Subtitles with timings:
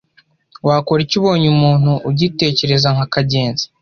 [0.67, 3.65] Wakora iki ubonye umuntu ugitekereza nka Kagenzi